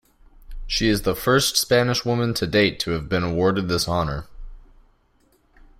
[0.65, 4.25] She is the first Spanish woman to date to have been awarded this honour.